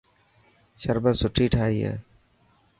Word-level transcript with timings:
شربت 0.81 1.15
سٺي 1.21 1.45
ٺاهي 1.53 1.77
هي. 1.85 1.93